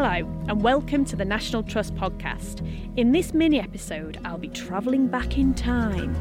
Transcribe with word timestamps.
Hello, 0.00 0.30
and 0.46 0.62
welcome 0.62 1.04
to 1.06 1.16
the 1.16 1.24
National 1.24 1.60
Trust 1.64 1.92
podcast. 1.96 2.64
In 2.96 3.10
this 3.10 3.34
mini 3.34 3.58
episode, 3.58 4.20
I'll 4.24 4.38
be 4.38 4.46
travelling 4.46 5.08
back 5.08 5.36
in 5.36 5.54
time. 5.54 6.14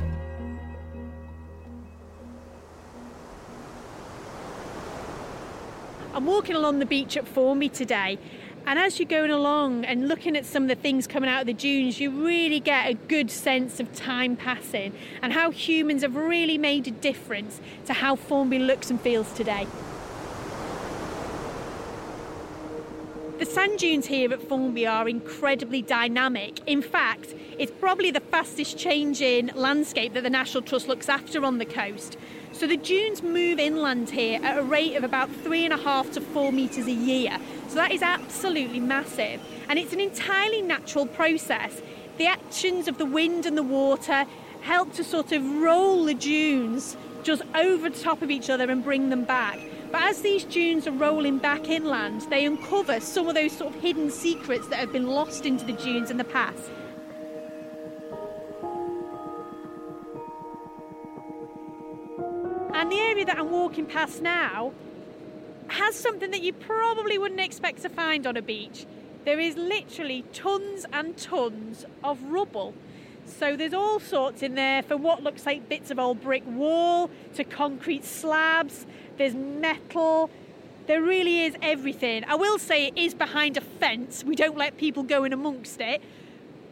I'm 6.15 6.25
walking 6.25 6.55
along 6.55 6.79
the 6.79 6.87
beach 6.87 7.17
at 7.17 7.27
Formby 7.27 7.69
today, 7.69 8.17
and 8.65 8.79
as 8.79 8.97
you're 8.97 9.07
going 9.07 9.29
along 9.29 9.85
and 9.85 10.07
looking 10.07 10.35
at 10.35 10.47
some 10.47 10.63
of 10.63 10.69
the 10.69 10.75
things 10.75 11.05
coming 11.05 11.29
out 11.29 11.41
of 11.41 11.45
the 11.45 11.53
dunes, 11.53 11.99
you 11.99 12.09
really 12.09 12.59
get 12.59 12.89
a 12.89 12.95
good 12.95 13.29
sense 13.29 13.79
of 13.79 13.93
time 13.93 14.35
passing 14.35 14.91
and 15.21 15.33
how 15.33 15.51
humans 15.51 16.01
have 16.01 16.15
really 16.15 16.57
made 16.57 16.87
a 16.87 16.91
difference 16.91 17.61
to 17.85 17.93
how 17.93 18.15
Formby 18.15 18.57
looks 18.57 18.89
and 18.89 18.99
feels 18.99 19.31
today. 19.33 19.67
Sand 23.47 23.79
dunes 23.79 24.05
here 24.05 24.33
at 24.33 24.41
Formby 24.41 24.85
are 24.85 25.07
incredibly 25.07 25.81
dynamic. 25.81 26.59
In 26.67 26.81
fact, 26.81 27.33
it's 27.57 27.71
probably 27.71 28.11
the 28.11 28.19
fastest 28.19 28.77
changing 28.77 29.47
landscape 29.55 30.13
that 30.13 30.23
the 30.23 30.29
National 30.29 30.61
Trust 30.61 30.87
looks 30.87 31.07
after 31.07 31.43
on 31.45 31.57
the 31.57 31.65
coast. 31.65 32.17
So 32.51 32.67
the 32.67 32.77
dunes 32.77 33.23
move 33.23 33.57
inland 33.57 34.09
here 34.09 34.39
at 34.43 34.57
a 34.57 34.63
rate 34.63 34.95
of 34.95 35.03
about 35.03 35.31
three 35.31 35.63
and 35.63 35.73
a 35.73 35.77
half 35.77 36.11
to 36.11 36.21
four 36.21 36.51
metres 36.51 36.87
a 36.87 36.91
year. 36.91 37.39
So 37.69 37.75
that 37.75 37.91
is 37.91 38.01
absolutely 38.01 38.81
massive. 38.81 39.41
And 39.69 39.79
it's 39.79 39.93
an 39.93 40.01
entirely 40.01 40.61
natural 40.61 41.05
process. 41.05 41.81
The 42.17 42.27
actions 42.27 42.87
of 42.87 42.97
the 42.97 43.05
wind 43.05 43.45
and 43.45 43.57
the 43.57 43.63
water 43.63 44.25
help 44.61 44.93
to 44.93 45.03
sort 45.03 45.31
of 45.31 45.43
roll 45.61 46.03
the 46.03 46.13
dunes 46.13 46.97
just 47.23 47.43
over 47.55 47.89
the 47.89 47.99
top 47.99 48.21
of 48.21 48.29
each 48.29 48.49
other 48.49 48.69
and 48.69 48.83
bring 48.83 49.09
them 49.09 49.23
back. 49.23 49.59
But 49.91 50.01
as 50.01 50.21
these 50.21 50.43
dunes 50.43 50.85
are 50.85 50.91
rolling 50.91 51.37
back 51.37 51.69
inland, 51.69 52.21
they 52.29 52.45
uncover 52.45 52.99
some 52.99 53.27
of 53.27 53.35
those 53.35 53.51
sort 53.53 53.73
of 53.73 53.81
hidden 53.81 54.11
secrets 54.11 54.67
that 54.67 54.79
have 54.79 54.91
been 54.91 55.07
lost 55.07 55.45
into 55.45 55.65
the 55.65 55.73
dunes 55.73 56.11
in 56.11 56.17
the 56.17 56.23
past. 56.23 56.69
And 62.73 62.91
the 62.91 62.99
area 62.99 63.25
that 63.25 63.39
I'm 63.39 63.49
walking 63.49 63.85
past 63.85 64.21
now 64.21 64.73
has 65.69 65.95
something 65.95 66.31
that 66.31 66.41
you 66.41 66.53
probably 66.53 67.17
wouldn't 67.17 67.41
expect 67.41 67.81
to 67.81 67.89
find 67.89 68.27
on 68.27 68.37
a 68.37 68.41
beach. 68.41 68.85
There 69.25 69.39
is 69.39 69.57
literally 69.57 70.23
tons 70.31 70.85
and 70.93 71.17
tons 71.17 71.85
of 72.03 72.21
rubble. 72.23 72.73
So 73.27 73.57
there's 73.57 73.73
all 73.73 73.99
sorts 73.99 74.41
in 74.41 74.55
there 74.55 74.81
for 74.81 74.97
what 74.97 75.21
looks 75.21 75.45
like 75.45 75.67
bits 75.67 75.91
of 75.91 75.99
old 75.99 76.21
brick 76.21 76.43
wall 76.47 77.09
to 77.35 77.43
concrete 77.43 78.05
slabs. 78.05 78.85
There's 79.17 79.35
metal, 79.35 80.29
there 80.87 81.01
really 81.01 81.41
is 81.41 81.55
everything. 81.61 82.23
I 82.23 82.35
will 82.35 82.57
say 82.57 82.87
it 82.87 82.97
is 82.97 83.13
behind 83.13 83.57
a 83.57 83.61
fence, 83.61 84.23
we 84.23 84.35
don't 84.35 84.57
let 84.57 84.77
people 84.77 85.03
go 85.03 85.25
in 85.25 85.33
amongst 85.33 85.81
it, 85.81 86.01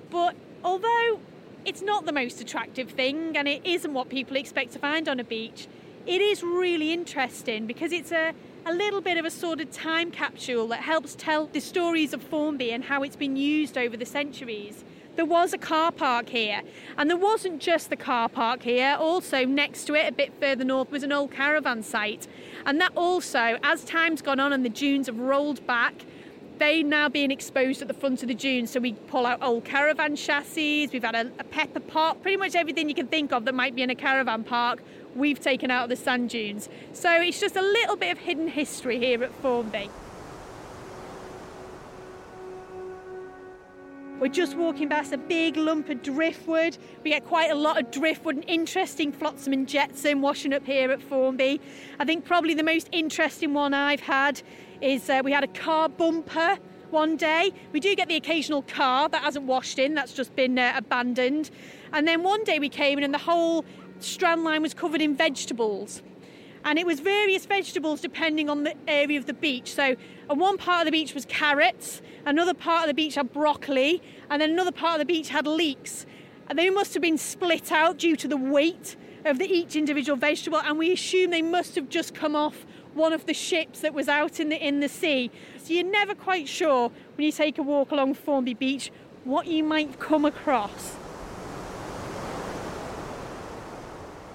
but 0.10 0.36
although 0.64 1.20
it's 1.66 1.82
not 1.82 2.06
the 2.06 2.14
most 2.14 2.40
attractive 2.40 2.92
thing 2.92 3.36
and 3.36 3.48
it 3.48 3.66
isn't 3.66 3.94
what 3.94 4.10
people 4.10 4.38
expect 4.38 4.72
to 4.74 4.80
find 4.80 5.10
on 5.10 5.20
a 5.20 5.24
beach, 5.24 5.68
it 6.08 6.22
is 6.22 6.42
really 6.42 6.94
interesting 6.94 7.68
because 7.68 7.92
it's 7.92 8.12
a, 8.12 8.34
a 8.66 8.74
little 8.74 9.02
bit 9.02 9.18
of 9.18 9.26
a 9.26 9.32
sort 9.32 9.60
of 9.60 9.72
time 9.72 10.10
capsule 10.10 10.68
that 10.70 10.80
helps 10.80 11.16
tell 11.16 11.48
the 11.48 11.60
stories 11.60 12.14
of 12.14 12.24
Formby 12.24 12.72
and 12.72 12.86
how 12.86 13.04
it's 13.04 13.16
been 13.16 13.36
used 13.36 13.78
over 13.78 13.98
the 13.98 14.06
centuries 14.06 14.86
there 15.16 15.26
was 15.26 15.54
a 15.54 15.58
car 15.58 15.92
park 15.92 16.30
here. 16.30 16.62
And 16.98 17.10
there 17.10 17.18
wasn't 17.18 17.62
just 17.62 17.90
the 17.90 17.96
car 17.96 18.30
park 18.30 18.64
here, 18.64 18.96
also 19.00 19.46
next 19.46 19.86
to 19.86 19.96
it, 19.96 20.08
a 20.08 20.12
bit 20.12 20.34
further 20.40 20.64
north, 20.64 20.92
was 20.92 21.04
an 21.04 21.12
old 21.12 21.32
caravan 21.32 21.84
site. 21.84 22.28
And 22.66 22.80
that 22.82 22.92
also, 22.96 23.58
as 23.64 23.84
time's 23.84 24.22
gone 24.22 24.40
on 24.40 24.54
and 24.54 24.66
the 24.66 24.70
dunes 24.70 25.08
have 25.08 25.18
rolled 25.18 25.66
back, 25.66 26.06
they 26.58 26.84
now 26.84 27.10
being 27.10 27.32
exposed 27.32 27.82
at 27.82 27.88
the 27.88 27.94
front 27.94 28.22
of 28.22 28.28
the 28.28 28.34
dunes. 28.34 28.72
So 28.72 28.80
we 28.80 28.94
pull 28.94 29.26
out 29.26 29.42
old 29.42 29.66
caravan 29.66 30.16
chassis, 30.16 30.88
we've 30.88 31.04
had 31.04 31.16
a, 31.16 31.32
a 31.40 31.44
pepper 31.44 31.80
pot, 31.80 32.22
pretty 32.22 32.38
much 32.38 32.56
everything 32.56 32.88
you 32.88 32.96
can 32.96 33.08
think 33.08 33.34
of 33.34 33.46
that 33.46 33.54
might 33.54 33.76
be 33.76 33.82
in 33.82 33.90
a 33.90 33.96
caravan 33.96 34.44
park, 34.44 34.82
we've 35.16 35.40
taken 35.40 35.72
out 35.72 35.84
of 35.84 35.90
the 35.90 35.96
sand 35.96 36.30
dunes. 36.30 36.70
So 36.94 37.12
it's 37.12 37.40
just 37.40 37.56
a 37.56 37.62
little 37.62 37.96
bit 37.96 38.12
of 38.12 38.20
hidden 38.20 38.48
history 38.48 39.00
here 39.00 39.24
at 39.24 39.34
Formby. 39.42 39.90
We're 44.26 44.32
just 44.32 44.58
walking 44.58 44.90
past 44.90 45.14
a 45.14 45.20
big 45.20 45.56
lump 45.56 45.88
of 45.90 46.02
driftwood. 46.02 46.80
We 47.04 47.12
get 47.12 47.26
quite 47.26 47.52
a 47.52 47.56
lot 47.56 47.80
of 47.80 47.92
driftwood 47.92 48.38
and 48.38 48.46
interesting 48.48 49.12
flotsam 49.12 49.54
and 49.54 49.68
jetsam 49.68 50.20
washing 50.20 50.52
up 50.52 50.66
here 50.66 50.90
at 50.90 51.00
Formby. 51.00 51.62
I 52.00 52.06
think 52.06 52.26
probably 52.26 52.56
the 52.56 52.64
most 52.64 52.90
interesting 52.92 53.54
one 53.54 53.76
I've 53.76 54.00
had 54.00 54.42
is 54.82 55.08
uh, 55.12 55.22
we 55.24 55.32
had 55.32 55.44
a 55.44 55.48
car 55.48 55.90
bumper 55.90 56.58
one 56.90 57.18
day. 57.18 57.52
We 57.72 57.80
do 57.80 57.96
get 57.96 58.08
the 58.08 58.16
occasional 58.16 58.64
car 58.64 59.10
that 59.10 59.22
hasn't 59.22 59.46
washed 59.46 59.78
in, 59.78 59.94
that's 59.94 60.14
just 60.14 60.36
been 60.36 60.58
uh, 60.58 60.74
abandoned. 60.76 61.52
And 61.94 62.08
then 62.08 62.24
one 62.24 62.44
day 62.46 62.58
we 62.58 62.68
came 62.68 62.98
in 62.98 63.04
and 63.04 63.14
the 63.14 63.20
whole 63.20 63.64
strand 64.00 64.44
line 64.44 64.64
was 64.64 64.74
covered 64.74 65.04
in 65.04 65.16
vegetables 65.16 66.02
and 66.66 66.80
it 66.80 66.86
was 66.86 67.00
various 67.00 67.46
vegetables 67.46 68.02
depending 68.02 68.50
on 68.50 68.64
the 68.64 68.74
area 68.88 69.20
of 69.20 69.28
the 69.28 69.34
beach. 69.34 69.74
So, 69.74 69.96
on 70.30 70.40
one 70.40 70.58
part 70.58 70.82
of 70.82 70.86
the 70.86 70.92
beach 70.92 71.14
was 71.14 71.26
carrots, 71.26 72.02
another 72.26 72.56
part 72.56 72.84
of 72.84 72.88
the 72.88 72.96
beach 72.96 73.16
had 73.16 73.32
broccoli, 73.32 74.02
and 74.30 74.42
then 74.42 74.50
another 74.50 74.72
part 74.72 75.00
of 75.00 75.08
the 75.08 75.14
beach 75.14 75.30
had 75.30 75.46
leeks. 75.46 76.08
And 76.50 76.58
they 76.58 76.70
must 76.72 76.94
have 76.96 77.02
been 77.02 77.20
split 77.20 77.72
out 77.72 78.00
due 78.00 78.16
to 78.18 78.28
the 78.28 78.38
weight 78.38 78.96
of 79.24 79.38
the, 79.38 79.46
each 79.46 79.76
individual 79.76 80.18
vegetable, 80.18 80.60
and 80.60 80.78
we 80.78 80.92
assume 80.92 81.30
they 81.30 81.42
must 81.42 81.76
have 81.76 81.88
just 81.88 82.16
come 82.16 82.36
off 82.36 82.66
one 82.96 83.14
of 83.14 83.26
the 83.28 83.34
ships 83.34 83.82
that 83.82 83.94
was 83.94 84.08
out 84.08 84.40
in 84.40 84.50
the 84.50 84.68
in 84.68 84.80
the 84.80 84.90
sea. 84.90 85.30
So 85.64 85.74
you're 85.74 85.84
never 85.84 86.16
quite 86.16 86.48
sure 86.48 86.92
when 87.16 87.26
you 87.26 87.32
take 87.32 87.60
a 87.60 87.64
walk 87.64 87.92
along 87.92 88.16
Formby 88.16 88.56
Beach 88.56 88.92
what 89.24 89.48
you 89.48 89.64
might 89.64 90.00
come 90.00 90.26
across. 90.26 90.96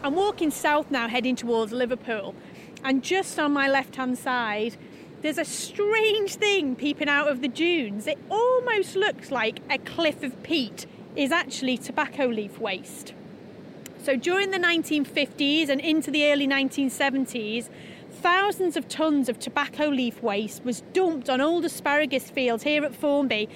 I'm 0.02 0.14
walking 0.14 0.50
south 0.50 0.90
now, 0.90 1.08
heading 1.08 1.36
towards 1.36 1.72
Liverpool, 1.72 2.34
and 2.82 3.02
just 3.02 3.38
on 3.38 3.52
my 3.52 3.68
left 3.68 3.96
hand 3.96 4.16
side, 4.18 4.76
there's 5.20 5.36
a 5.36 5.44
strange 5.44 6.36
thing 6.36 6.74
peeping 6.74 7.08
out 7.10 7.28
of 7.28 7.42
the 7.42 7.48
dunes. 7.48 8.06
It 8.06 8.18
almost 8.30 8.96
looks 8.96 9.30
like 9.30 9.60
a 9.68 9.76
cliff 9.76 10.22
of 10.22 10.42
peat 10.42 10.86
is 11.16 11.30
actually 11.30 11.76
tobacco 11.76 12.24
leaf 12.24 12.58
waste. 12.58 13.12
So 14.02 14.16
during 14.16 14.52
the 14.52 14.58
1950s 14.58 15.68
and 15.68 15.82
into 15.82 16.10
the 16.10 16.32
early 16.32 16.48
1970s, 16.48 17.68
thousands 18.10 18.78
of 18.78 18.88
tons 18.88 19.28
of 19.28 19.38
tobacco 19.38 19.88
leaf 19.88 20.22
waste 20.22 20.64
was 20.64 20.80
dumped 20.94 21.28
on 21.28 21.42
old 21.42 21.66
asparagus 21.66 22.30
fields 22.30 22.62
here 22.62 22.86
at 22.86 22.94
Formby. 22.94 23.50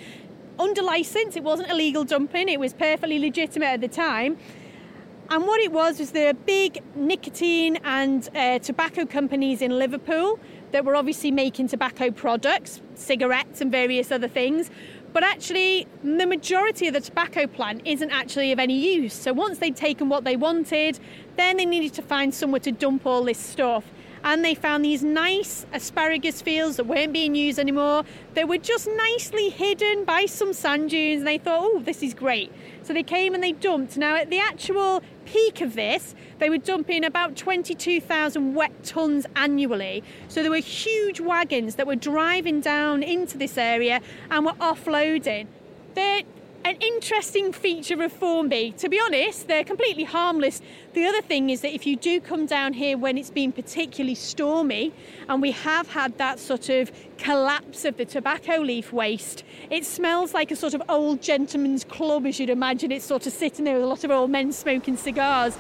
Under 0.59 0.83
licence, 0.83 1.37
it 1.37 1.43
wasn't 1.43 1.71
illegal 1.71 2.05
dumping, 2.05 2.51
it 2.51 2.61
was 2.61 2.75
perfectly 2.75 3.19
legitimate 3.19 3.67
at 3.67 3.81
the 3.81 3.89
time. 3.89 4.37
And 5.31 5.47
what 5.47 5.61
it 5.61 5.73
was 5.73 5.99
was 5.99 6.11
were 6.11 6.35
big 6.35 6.83
nicotine 6.95 7.79
and 7.83 8.29
uh, 8.37 8.59
tobacco 8.59 9.07
companies 9.07 9.63
in 9.63 9.79
Liverpool 9.79 10.39
that 10.73 10.85
were 10.85 10.95
obviously 10.95 11.31
making 11.31 11.69
tobacco 11.69 12.11
products, 12.11 12.83
cigarettes, 12.95 13.63
and 13.63 13.71
various 13.73 14.13
other 14.13 14.29
things. 14.29 14.71
But 15.15 15.23
actually, 15.23 15.87
the 16.03 16.27
majority 16.27 16.89
of 16.89 16.95
the 16.95 17.01
tobacco 17.01 17.47
plant 17.47 17.83
isn't 17.85 18.11
actually 18.11 18.53
of 18.53 18.59
any 18.59 18.77
use. 18.77 19.15
So 19.15 19.33
once 19.33 19.59
they'd 19.59 19.77
taken 19.77 20.09
what 20.09 20.25
they 20.25 20.37
wanted, 20.37 20.99
then 21.37 21.57
they 21.57 21.65
needed 21.65 21.95
to 21.95 22.03
find 22.03 22.35
somewhere 22.35 22.61
to 22.61 22.73
dump 22.73 23.07
all 23.07 23.25
this 23.25 23.39
stuff. 23.39 23.85
And 24.25 24.43
they 24.43 24.55
found 24.55 24.85
these 24.85 25.05
nice 25.05 25.67
asparagus 25.73 26.41
fields 26.41 26.79
that 26.79 26.87
weren't 26.87 27.13
being 27.13 27.35
used 27.35 27.59
anymore. 27.59 28.05
They 28.33 28.45
were 28.45 28.59
just 28.59 28.89
nicely 28.89 29.51
hidden 29.51 30.05
by 30.05 30.25
some 30.25 30.55
sand 30.55 30.91
dunes, 30.91 31.19
and 31.19 31.29
they 31.29 31.39
thought, 31.39 31.61
oh, 31.63 31.81
this 31.81 32.03
is 32.03 32.15
great. 32.15 32.51
So 32.83 32.95
they 32.95 33.03
came 33.03 33.35
and 33.35 33.43
they 33.43 33.53
dumped. 33.53 33.99
Now, 33.99 34.17
at 34.17 34.31
the 34.31 34.39
actual 34.39 35.03
peak 35.27 35.61
of 35.61 35.75
this, 35.75 36.15
they 36.39 36.49
were 36.49 36.59
dumping 36.59 37.05
about 37.05 37.37
22,000 37.37 38.55
wet 38.55 38.83
tonnes 38.83 39.27
annually. 39.37 40.03
So 40.29 40.41
there 40.43 40.51
were 40.51 40.57
huge 40.57 41.21
wagons 41.21 41.75
that 41.75 41.87
were 41.87 41.95
driving 41.95 42.61
down 42.61 43.03
into 43.03 43.37
this 43.37 43.59
area 43.59 44.01
and 44.31 44.47
were 44.47 44.53
offloading. 44.53 45.49
They're 45.95 46.23
an 46.65 46.77
interesting 46.81 47.53
feature 47.53 48.03
of 48.03 48.11
Formby. 48.11 48.73
To 48.79 48.89
be 48.89 48.99
honest, 48.99 49.49
they're 49.49 49.65
completely 49.65 50.05
harmless. 50.05 50.63
The 50.95 51.05
other 51.05 51.21
thing 51.21 51.51
is 51.51 51.61
that 51.61 51.75
if 51.75 51.87
you 51.87 51.95
do 51.95 52.21
come 52.21 52.47
down 52.47 52.73
here 52.73 52.97
when 52.97 53.19
it's 53.19 53.31
been 53.31 53.53
particularly 53.53 54.15
stormy, 54.15 54.93
and 55.29 55.43
we 55.43 55.51
have 55.51 55.91
had 55.91 56.17
that 56.17 56.39
sort 56.39 56.71
of 56.71 56.91
collapse 57.19 57.85
of 57.85 57.99
the 57.99 58.07
tobacco 58.07 58.57
leaf 58.57 58.95
waste, 58.95 59.45
it 59.71 59.85
smells 59.85 60.33
like 60.33 60.51
a 60.51 60.57
sort 60.57 60.73
of 60.73 60.83
old 60.89 61.21
gentleman's 61.21 61.85
club, 61.85 62.25
as 62.25 62.41
you'd 62.41 62.49
imagine. 62.49 62.93
It's 62.93 63.05
sort 63.05 63.27
of 63.27 63.35
sitting 63.35 63.67
there 63.67 63.75
with 63.75 63.85
a 63.85 63.87
lot 63.87 64.03
of 64.05 64.11
old 64.11 64.31
men 64.31 64.51
smoking 64.51 64.97
cigars. 64.97 65.59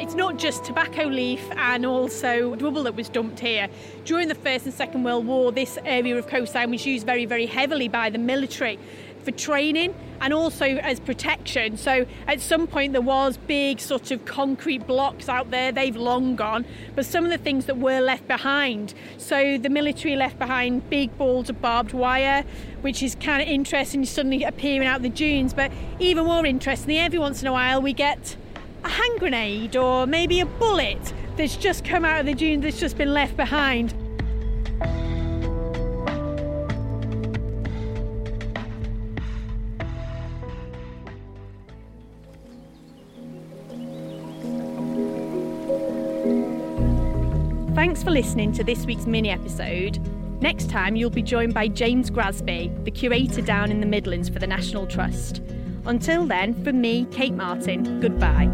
It's 0.00 0.14
not 0.14 0.38
just 0.38 0.64
tobacco 0.64 1.04
leaf 1.04 1.46
and 1.56 1.84
also 1.84 2.56
rubble 2.56 2.82
that 2.84 2.96
was 2.96 3.10
dumped 3.10 3.38
here. 3.38 3.68
During 4.06 4.28
the 4.28 4.34
First 4.34 4.64
and 4.64 4.72
Second 4.72 5.04
World 5.04 5.26
War, 5.26 5.52
this 5.52 5.78
area 5.84 6.16
of 6.16 6.26
coastline 6.26 6.70
was 6.70 6.86
used 6.86 7.04
very, 7.04 7.26
very 7.26 7.44
heavily 7.44 7.86
by 7.86 8.08
the 8.08 8.18
military. 8.18 8.78
for 9.22 9.30
training 9.32 9.94
and 10.20 10.32
also 10.32 10.64
as 10.64 11.00
protection. 11.00 11.76
So 11.76 12.06
at 12.26 12.40
some 12.40 12.66
point 12.66 12.92
there 12.92 13.00
was 13.00 13.36
big 13.36 13.80
sort 13.80 14.10
of 14.10 14.24
concrete 14.24 14.86
blocks 14.86 15.28
out 15.28 15.50
there. 15.50 15.72
They've 15.72 15.96
long 15.96 16.36
gone, 16.36 16.64
but 16.94 17.06
some 17.06 17.24
of 17.24 17.30
the 17.30 17.38
things 17.38 17.66
that 17.66 17.78
were 17.78 18.00
left 18.00 18.26
behind. 18.28 18.94
So 19.18 19.58
the 19.58 19.70
military 19.70 20.16
left 20.16 20.38
behind 20.38 20.88
big 20.90 21.16
balls 21.16 21.48
of 21.48 21.60
barbed 21.60 21.92
wire, 21.92 22.44
which 22.80 23.02
is 23.02 23.14
kind 23.14 23.42
of 23.42 23.48
interesting 23.48 24.04
suddenly 24.04 24.44
appearing 24.44 24.86
out 24.86 25.02
the 25.02 25.08
dunes. 25.08 25.54
But 25.54 25.72
even 25.98 26.26
more 26.26 26.44
interestingly, 26.44 26.98
every 26.98 27.18
once 27.18 27.40
in 27.42 27.48
a 27.48 27.52
while 27.52 27.80
we 27.80 27.92
get 27.92 28.36
a 28.84 28.88
hand 28.88 29.18
grenade 29.18 29.76
or 29.76 30.06
maybe 30.06 30.40
a 30.40 30.46
bullet 30.46 31.12
that's 31.36 31.56
just 31.56 31.84
come 31.84 32.04
out 32.04 32.20
of 32.20 32.26
the 32.26 32.34
dunes 32.34 32.62
that's 32.62 32.80
just 32.80 32.96
been 32.96 33.12
left 33.12 33.36
behind. 33.36 33.94
Thanks 47.74 48.02
for 48.02 48.10
listening 48.10 48.52
to 48.52 48.64
this 48.64 48.84
week's 48.84 49.06
mini 49.06 49.30
episode. 49.30 49.98
Next 50.40 50.70
time, 50.70 50.96
you'll 50.96 51.10
be 51.10 51.22
joined 51.22 51.52
by 51.52 51.68
James 51.68 52.10
Grasby, 52.10 52.84
the 52.84 52.90
curator 52.90 53.42
down 53.42 53.70
in 53.70 53.80
the 53.80 53.86
Midlands 53.86 54.28
for 54.28 54.38
the 54.38 54.46
National 54.46 54.86
Trust. 54.86 55.42
Until 55.86 56.26
then, 56.26 56.52
from 56.62 56.80
me, 56.80 57.06
Kate 57.10 57.34
Martin, 57.34 58.00
goodbye. 58.00 58.48